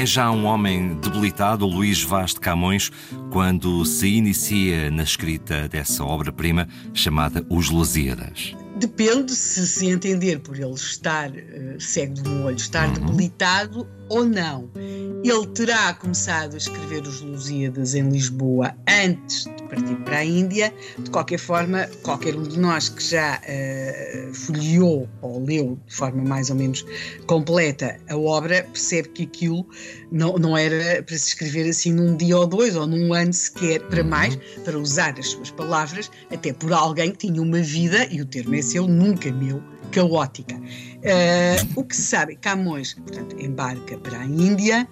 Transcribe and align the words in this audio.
É 0.00 0.06
já 0.06 0.30
um 0.30 0.46
homem 0.46 0.94
debilitado, 0.94 1.66
Luís 1.66 2.02
Vaz 2.02 2.32
de 2.32 2.40
Camões, 2.40 2.90
quando 3.30 3.84
se 3.84 4.08
inicia 4.08 4.90
na 4.90 5.02
escrita 5.02 5.68
dessa 5.68 6.02
obra-prima 6.02 6.66
chamada 6.94 7.44
Os 7.50 7.68
Lusíadas. 7.68 8.56
Depende 8.76 9.32
se 9.34 9.66
se 9.66 9.86
entender 9.88 10.40
por 10.40 10.58
ele 10.58 10.72
estar 10.72 11.30
uh, 11.30 11.78
cego 11.78 12.14
de 12.14 12.28
um 12.30 12.44
olho, 12.44 12.56
estar 12.56 12.88
uhum. 12.88 12.94
debilitado 12.94 13.86
ou 14.10 14.24
não. 14.24 14.68
Ele 15.22 15.46
terá 15.54 15.94
começado 15.94 16.54
a 16.54 16.56
escrever 16.56 17.02
os 17.02 17.20
Lusíadas 17.20 17.94
em 17.94 18.08
Lisboa 18.08 18.74
antes 18.88 19.44
de 19.44 19.62
partir 19.64 19.96
para 20.04 20.18
a 20.18 20.24
Índia. 20.24 20.72
De 20.98 21.10
qualquer 21.10 21.38
forma, 21.38 21.88
qualquer 22.02 22.34
um 22.34 22.42
de 22.42 22.58
nós 22.58 22.88
que 22.88 23.02
já 23.02 23.38
uh, 23.40 24.34
folheou 24.34 25.08
ou 25.22 25.44
leu 25.44 25.78
de 25.86 25.94
forma 25.94 26.22
mais 26.22 26.50
ou 26.50 26.56
menos 26.56 26.84
completa 27.26 27.96
a 28.08 28.16
obra 28.16 28.66
percebe 28.72 29.08
que 29.10 29.22
aquilo 29.24 29.66
não, 30.10 30.34
não 30.36 30.56
era 30.56 31.02
para 31.02 31.16
se 31.16 31.28
escrever 31.28 31.68
assim 31.68 31.92
num 31.92 32.16
dia 32.16 32.36
ou 32.36 32.46
dois 32.46 32.76
ou 32.76 32.86
num 32.86 33.14
ano 33.14 33.32
sequer, 33.32 33.80
para 33.88 34.02
mais, 34.02 34.36
para 34.64 34.78
usar 34.78 35.18
as 35.18 35.28
suas 35.28 35.50
palavras, 35.50 36.10
até 36.30 36.52
por 36.52 36.72
alguém 36.72 37.12
que 37.12 37.28
tinha 37.28 37.40
uma 37.40 37.60
vida, 37.60 38.06
e 38.10 38.20
o 38.20 38.26
termo 38.26 38.54
é 38.54 38.62
seu, 38.62 38.86
nunca 38.86 39.30
meu, 39.32 39.62
caótica. 39.90 40.56
Uh, 40.56 41.80
o 41.80 41.84
que 41.84 41.96
se 41.96 42.02
sabe, 42.02 42.36
Camões, 42.36 42.94
portanto, 42.94 43.36
embarca 43.38 43.98
para 43.98 44.20
a 44.20 44.24
Índia, 44.24 44.88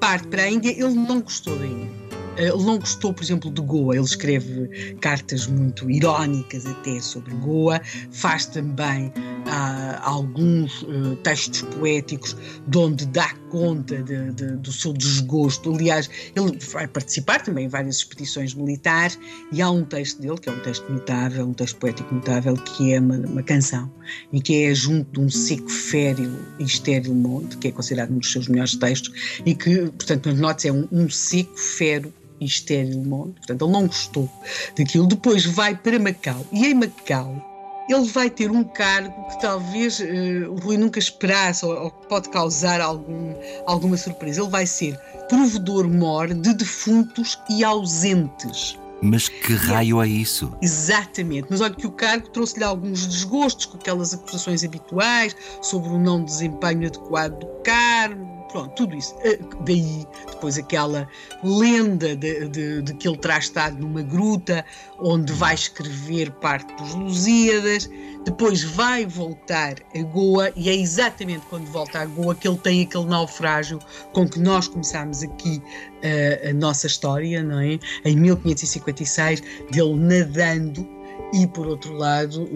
parte 0.00 0.28
para 0.28 0.42
a 0.42 0.50
Índia, 0.50 0.70
ele 0.70 0.94
não 0.94 1.20
gostou 1.20 1.58
da 1.58 1.66
Índia. 1.66 2.03
Eh, 2.36 2.48
ele 2.48 2.62
não 2.64 2.78
gostou, 2.78 3.12
por 3.12 3.22
exemplo, 3.22 3.50
de 3.50 3.60
Goa. 3.60 3.94
Ele 3.94 4.04
escreve 4.04 4.94
cartas 5.00 5.46
muito 5.46 5.90
irónicas 5.90 6.66
até 6.66 7.00
sobre 7.00 7.34
Goa. 7.34 7.80
Faz 8.10 8.46
também 8.46 9.12
ah, 9.46 10.00
alguns 10.02 10.82
uh, 10.82 11.16
textos 11.22 11.62
poéticos 11.62 12.36
de 12.66 12.78
onde 12.78 13.06
dá 13.06 13.34
conta 13.50 14.02
de, 14.02 14.32
de, 14.32 14.56
do 14.56 14.72
seu 14.72 14.92
desgosto. 14.92 15.74
Aliás, 15.74 16.08
ele 16.34 16.58
vai 16.72 16.88
participar 16.88 17.42
também 17.42 17.66
em 17.66 17.68
várias 17.68 17.96
expedições 17.96 18.54
militares 18.54 19.18
e 19.52 19.60
há 19.60 19.70
um 19.70 19.84
texto 19.84 20.20
dele, 20.20 20.38
que 20.38 20.48
é 20.48 20.52
um 20.52 20.60
texto 20.60 20.90
notável, 20.90 21.46
um 21.46 21.52
texto 21.52 21.76
poético 21.76 22.14
notável, 22.14 22.54
que 22.54 22.94
é 22.94 23.00
uma, 23.00 23.16
uma 23.16 23.42
canção 23.42 23.90
e 24.32 24.40
que 24.40 24.64
é 24.64 24.74
junto 24.74 25.12
de 25.12 25.20
um 25.20 25.30
seco 25.30 25.68
féril 25.68 26.32
e 26.58 26.64
estéril 26.64 27.14
monte, 27.14 27.56
que 27.58 27.68
é 27.68 27.72
considerado 27.72 28.10
um 28.10 28.18
dos 28.18 28.32
seus 28.32 28.48
melhores 28.48 28.74
textos 28.76 29.40
e 29.44 29.54
que, 29.54 29.86
portanto, 29.90 30.30
nas 30.30 30.40
notas 30.40 30.64
é 30.64 30.72
um, 30.72 30.88
um 30.90 31.08
seco 31.08 31.56
féril 31.56 32.12
e 32.44 32.48
estéril 32.48 33.02
monte. 33.04 33.34
Portanto, 33.38 33.64
ele 33.64 33.72
não 33.72 33.86
gostou 33.86 34.28
daquilo. 34.76 35.06
Depois 35.06 35.44
vai 35.44 35.74
para 35.74 35.98
Macau 35.98 36.44
e 36.52 36.66
em 36.66 36.74
Macau 36.74 37.50
ele 37.88 38.06
vai 38.06 38.30
ter 38.30 38.50
um 38.50 38.64
cargo 38.64 39.28
que 39.28 39.40
talvez 39.40 40.00
uh, 40.00 40.50
o 40.50 40.58
Rui 40.60 40.78
nunca 40.78 40.98
esperasse 40.98 41.64
ou, 41.66 41.74
ou 41.74 41.90
pode 41.90 42.30
causar 42.30 42.80
algum, 42.80 43.34
alguma 43.66 43.96
surpresa. 43.96 44.40
Ele 44.40 44.50
vai 44.50 44.66
ser 44.66 44.98
provedor-mor 45.28 46.32
de 46.32 46.54
defuntos 46.54 47.38
e 47.50 47.62
ausentes. 47.62 48.78
Mas 49.02 49.28
que 49.28 49.54
raio 49.54 50.00
é 50.00 50.08
isso? 50.08 50.50
Exatamente, 50.62 51.48
mas 51.50 51.60
olha 51.60 51.74
que 51.74 51.86
o 51.86 51.90
cargo 51.90 52.26
trouxe-lhe 52.30 52.64
alguns 52.64 53.06
desgostos 53.06 53.66
com 53.66 53.76
aquelas 53.76 54.14
acusações 54.14 54.64
habituais 54.64 55.36
sobre 55.60 55.90
o 55.90 55.98
não 55.98 56.24
desempenho 56.24 56.86
adequado 56.86 57.38
do 57.38 57.46
cargo, 57.62 58.43
Pronto, 58.50 58.74
tudo 58.74 58.96
isso. 58.96 59.16
Eh, 59.24 59.38
daí 59.64 60.06
depois 60.30 60.56
aquela 60.58 61.08
lenda 61.42 62.14
de, 62.14 62.48
de, 62.48 62.82
de, 62.82 62.94
que 62.94 63.08
ele 63.08 63.18
terá 63.18 63.38
estado 63.38 63.78
numa 63.78 64.02
gruta 64.02 64.64
onde 65.00 65.32
vai 65.32 65.54
escrever 65.54 66.30
parte 66.32 66.72
dos 66.74 66.94
Lusíadas, 66.94 67.90
depois 68.24 68.62
vai 68.62 69.06
voltar 69.06 69.74
a 69.94 70.02
Goa 70.02 70.52
e 70.56 70.70
é 70.70 70.74
exatamente 70.74 71.44
quando 71.46 71.66
volta 71.66 72.00
a 72.00 72.06
Goa 72.06 72.34
que 72.34 72.46
ele 72.46 72.58
tem 72.58 72.82
aquele 72.82 73.06
naufrágio 73.06 73.78
com 74.12 74.28
que 74.28 74.38
nós 74.38 74.68
começámos 74.68 75.22
aqui 75.22 75.60
uh, 75.60 76.50
a 76.50 76.52
nossa 76.52 76.86
história, 76.86 77.42
não 77.42 77.60
é? 77.60 77.78
Em 78.04 78.16
1556, 78.16 79.42
dele 79.70 79.94
nadando 79.96 81.03
e, 81.32 81.46
por 81.48 81.66
outro 81.66 81.94
lado, 81.94 82.48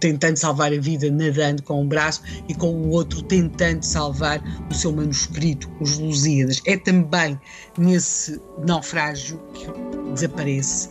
tentando 0.00 0.36
salvar 0.36 0.72
a 0.72 0.80
vida 0.80 1.10
nadando 1.10 1.62
com 1.62 1.82
um 1.82 1.86
braço 1.86 2.22
e 2.48 2.54
com 2.54 2.70
o 2.72 2.90
outro 2.90 3.22
tentando 3.22 3.82
salvar 3.82 4.42
o 4.70 4.74
seu 4.74 4.92
manuscrito, 4.92 5.70
os 5.80 5.98
Lusíadas. 5.98 6.62
É 6.66 6.76
também 6.76 7.38
nesse 7.78 8.40
naufrágio 8.66 9.38
que 9.52 9.66
desaparece 10.12 10.88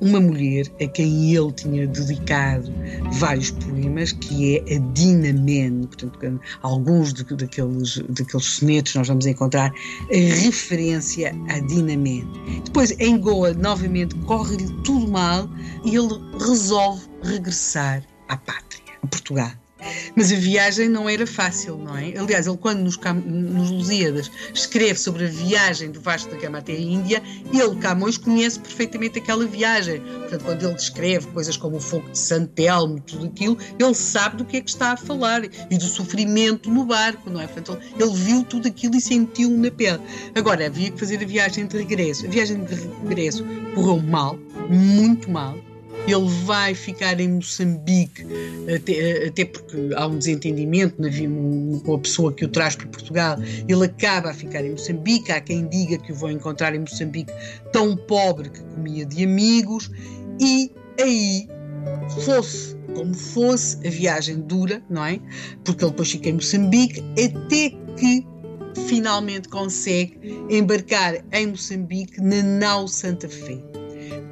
uma 0.00 0.20
mulher 0.20 0.66
a 0.80 0.86
quem 0.86 1.34
ele 1.34 1.52
tinha 1.52 1.86
dedicado 1.86 2.72
vários 3.12 3.50
poemas, 3.50 4.12
que 4.12 4.58
é 4.58 4.76
a 4.76 4.78
Dinamene. 4.92 5.86
Portanto, 5.86 6.40
alguns 6.62 7.12
de, 7.12 7.24
daqueles, 7.24 7.98
daqueles 8.08 8.46
sonetos 8.46 8.94
nós 8.94 9.08
vamos 9.08 9.26
encontrar 9.26 9.72
a 10.10 10.42
referência 10.42 11.34
à 11.48 11.58
Dinamene. 11.60 12.28
Depois, 12.64 12.92
em 12.98 13.18
Goa, 13.18 13.52
novamente, 13.52 14.14
corre-lhe 14.26 14.68
tudo 14.82 15.08
mal 15.08 15.48
e 15.84 15.96
ele 15.96 16.20
resolve 16.38 17.02
regressar 17.22 18.02
à 18.28 18.36
pátria, 18.36 18.94
a 19.02 19.06
Portugal. 19.06 19.52
Mas 20.14 20.32
a 20.32 20.36
viagem 20.36 20.88
não 20.88 21.08
era 21.08 21.26
fácil, 21.26 21.76
não 21.78 21.96
é? 21.96 22.16
Aliás, 22.16 22.46
ele, 22.46 22.56
quando 22.56 22.80
nos, 22.80 22.96
nos 22.96 23.70
Lusíadas 23.70 24.30
escreve 24.52 24.98
sobre 24.98 25.24
a 25.24 25.28
viagem 25.28 25.90
do 25.90 26.00
Vasco 26.00 26.30
da 26.30 26.36
Gama 26.36 26.58
até 26.58 26.72
a 26.72 26.80
Índia, 26.80 27.22
ele, 27.52 27.76
Camões, 27.76 28.18
conhece 28.18 28.58
perfeitamente 28.58 29.18
aquela 29.18 29.46
viagem. 29.46 30.00
Portanto, 30.00 30.44
quando 30.44 30.64
ele 30.64 30.74
descreve 30.74 31.26
coisas 31.28 31.56
como 31.56 31.76
o 31.76 31.80
fogo 31.80 32.08
de 32.10 32.18
Santelmo, 32.18 33.00
tudo 33.00 33.26
aquilo, 33.26 33.58
ele 33.78 33.94
sabe 33.94 34.36
do 34.36 34.44
que 34.44 34.58
é 34.58 34.60
que 34.60 34.70
está 34.70 34.92
a 34.92 34.96
falar 34.96 35.44
e 35.44 35.78
do 35.78 35.84
sofrimento 35.84 36.70
no 36.70 36.84
barco, 36.84 37.30
não 37.30 37.40
é? 37.40 37.46
Portanto, 37.46 37.78
ele 37.98 38.14
viu 38.14 38.44
tudo 38.44 38.68
aquilo 38.68 38.96
e 38.96 39.00
sentiu 39.00 39.50
na 39.50 39.70
pele. 39.70 40.00
Agora, 40.34 40.66
havia 40.66 40.90
que 40.90 40.98
fazer 40.98 41.22
a 41.22 41.26
viagem 41.26 41.66
de 41.66 41.76
regresso. 41.76 42.26
A 42.26 42.28
viagem 42.28 42.64
de 42.64 42.74
regresso 43.08 43.44
correu 43.74 44.00
mal, 44.00 44.38
muito 44.68 45.30
mal 45.30 45.56
ele 46.06 46.28
vai 46.44 46.74
ficar 46.74 47.20
em 47.20 47.28
Moçambique, 47.28 48.26
até, 48.74 49.26
até 49.26 49.44
porque 49.44 49.90
há 49.94 50.06
um 50.06 50.18
desentendimento 50.18 50.96
com 51.84 51.94
a 51.94 51.98
pessoa 51.98 52.32
que 52.32 52.44
o 52.44 52.48
traz 52.48 52.74
para 52.74 52.86
Portugal. 52.88 53.38
Ele 53.68 53.84
acaba 53.84 54.30
a 54.30 54.34
ficar 54.34 54.64
em 54.64 54.70
Moçambique. 54.70 55.30
Há 55.30 55.40
quem 55.40 55.68
diga 55.68 55.98
que 55.98 56.12
o 56.12 56.14
vão 56.14 56.30
encontrar 56.30 56.74
em 56.74 56.80
Moçambique 56.80 57.32
tão 57.72 57.96
pobre 57.96 58.50
que 58.50 58.62
comia 58.62 59.04
de 59.04 59.24
amigos. 59.24 59.90
E 60.40 60.72
aí, 61.00 61.48
fosse 62.24 62.80
como 62.94 63.14
fosse, 63.14 63.76
a 63.86 63.90
viagem 63.90 64.40
dura, 64.40 64.82
não 64.90 65.04
é? 65.04 65.20
Porque 65.64 65.84
ele 65.84 65.90
depois 65.90 66.10
fica 66.10 66.28
em 66.28 66.34
Moçambique, 66.34 67.00
até 67.12 67.70
que 67.96 68.26
finalmente 68.88 69.48
consegue 69.48 70.18
embarcar 70.50 71.24
em 71.32 71.46
Moçambique 71.48 72.20
na 72.20 72.42
nau 72.42 72.88
Santa 72.88 73.28
Fé. 73.28 73.79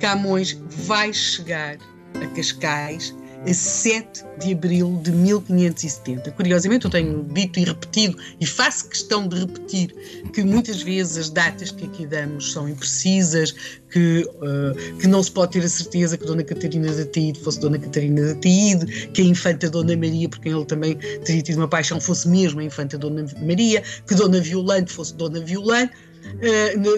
Camões 0.00 0.59
vai 0.69 1.12
chegar 1.12 1.76
a 2.14 2.26
Cascais 2.34 3.14
a 3.47 3.54
7 3.54 4.25
de 4.41 4.53
abril 4.53 5.00
de 5.03 5.12
1570. 5.12 6.31
Curiosamente, 6.32 6.84
eu 6.84 6.91
tenho 6.91 7.25
dito 7.32 7.59
e 7.59 7.64
repetido, 7.64 8.19
e 8.41 8.47
faço 8.47 8.88
questão 8.88 9.28
de 9.28 9.38
repetir, 9.38 9.94
que 10.32 10.42
muitas 10.42 10.82
vezes 10.82 11.16
as 11.16 11.31
datas 11.31 11.70
que 11.70 11.84
aqui 11.84 12.06
damos 12.06 12.53
são 12.53 12.69
imprecisas, 12.69 13.54
que, 13.91 14.28
uh, 14.34 14.98
que 14.98 15.06
não 15.06 15.22
se 15.22 15.31
pode 15.31 15.53
ter 15.53 15.64
a 15.64 15.69
certeza 15.69 16.19
que 16.19 16.26
Dona 16.26 16.42
Catarina 16.42 16.92
de 16.92 17.03
Ataíde 17.03 17.41
fosse 17.41 17.60
Dona 17.60 17.78
Catarina 17.78 18.20
de 18.22 18.31
Ataíde, 18.32 19.08
que 19.08 19.22
a 19.22 19.25
Infanta 19.25 19.70
Dona 19.70 19.97
Maria, 19.97 20.28
porque 20.28 20.48
ele 20.48 20.64
também 20.64 20.97
teria 21.25 21.42
tido 21.42 21.58
uma 21.58 21.69
paixão, 21.69 22.00
fosse 22.00 22.28
mesmo 22.28 22.60
a 22.60 22.64
Infanta 22.64 22.98
Dona 22.98 23.25
Maria, 23.41 23.82
que 24.06 24.14
Dona 24.14 24.41
Violante 24.41 24.92
fosse 24.92 25.14
Dona 25.14 25.40
Violante 25.40 25.93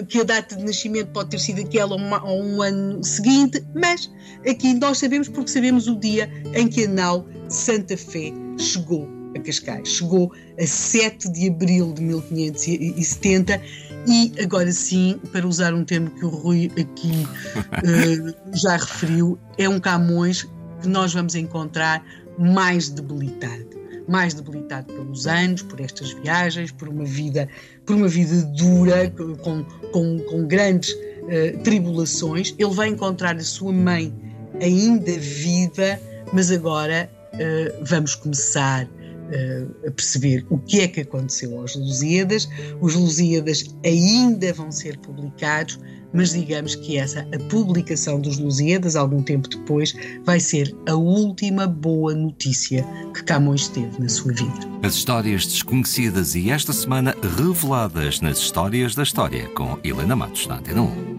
que 0.07 0.19
a 0.19 0.23
data 0.23 0.55
de 0.55 0.63
nascimento 0.63 1.11
pode 1.11 1.29
ter 1.31 1.39
sido 1.39 1.61
aquela 1.61 1.95
ou 2.23 2.43
um 2.43 2.61
ano 2.61 3.03
seguinte, 3.03 3.63
mas 3.75 4.11
aqui 4.47 4.73
nós 4.73 4.99
sabemos 4.99 5.27
porque 5.27 5.49
sabemos 5.49 5.87
o 5.87 5.95
dia 5.99 6.31
em 6.53 6.67
que 6.67 6.85
a 6.85 6.87
nau 6.87 7.27
Santa 7.49 7.97
Fé 7.97 8.31
chegou 8.57 9.07
a 9.35 9.39
Cascais. 9.39 9.87
Chegou 9.87 10.31
a 10.59 10.65
7 10.65 11.31
de 11.31 11.49
abril 11.49 11.93
de 11.93 12.01
1570 12.01 13.61
e 14.07 14.33
agora 14.41 14.71
sim, 14.71 15.19
para 15.31 15.47
usar 15.47 15.73
um 15.73 15.83
termo 15.83 16.09
que 16.09 16.25
o 16.25 16.29
Rui 16.29 16.71
aqui 16.79 17.11
uh, 17.11 18.55
já 18.55 18.77
referiu, 18.77 19.37
é 19.57 19.69
um 19.69 19.79
Camões 19.79 20.47
que 20.81 20.87
nós 20.87 21.13
vamos 21.13 21.35
encontrar 21.35 22.03
mais 22.37 22.89
debilitado 22.89 23.80
mais 24.11 24.33
debilitado 24.33 24.93
pelos 24.93 25.25
anos, 25.25 25.61
por 25.61 25.79
estas 25.79 26.11
viagens, 26.11 26.71
por 26.71 26.89
uma 26.89 27.05
vida, 27.05 27.47
por 27.85 27.95
uma 27.95 28.07
vida 28.07 28.45
dura, 28.57 29.09
com, 29.11 29.63
com, 29.91 30.19
com 30.19 30.45
grandes 30.45 30.91
uh, 30.91 31.57
tribulações. 31.63 32.53
Ele 32.59 32.73
vai 32.73 32.89
encontrar 32.89 33.35
a 33.37 33.43
sua 33.43 33.71
mãe 33.71 34.13
ainda 34.61 35.17
viva, 35.17 35.97
mas 36.33 36.51
agora 36.51 37.09
uh, 37.33 37.83
vamos 37.85 38.13
começar 38.15 38.87
uh, 39.31 39.91
perceber 39.91 40.45
o 40.49 40.57
que 40.57 40.81
é 40.81 40.87
que 40.87 41.01
aconteceu 41.01 41.57
aos 41.57 41.75
Lusíadas. 41.75 42.47
Os 42.79 42.95
Lusíadas 42.95 43.75
ainda 43.85 44.53
vão 44.53 44.71
ser 44.71 44.97
publicados, 44.97 45.79
mas 46.13 46.33
digamos 46.33 46.75
que 46.75 46.97
essa, 46.97 47.21
a 47.33 47.39
publicação 47.49 48.19
dos 48.19 48.37
Lusíadas, 48.37 48.95
algum 48.95 49.23
tempo 49.23 49.47
depois, 49.47 49.95
vai 50.25 50.39
ser 50.39 50.75
a 50.87 50.95
última 50.95 51.67
boa 51.67 52.13
notícia 52.13 52.85
que 53.13 53.23
Camões 53.23 53.67
teve 53.69 53.99
na 53.99 54.09
sua 54.09 54.33
vida. 54.33 54.71
As 54.83 54.95
histórias 54.95 55.45
desconhecidas 55.45 56.35
e 56.35 56.49
esta 56.49 56.73
semana 56.73 57.15
reveladas 57.37 58.19
nas 58.19 58.39
Histórias 58.39 58.95
da 58.95 59.03
História, 59.03 59.47
com 59.49 59.77
Helena 59.83 60.15
Matos, 60.15 60.47
na 60.47 60.57
Antena 60.57 60.81
1. 60.81 61.10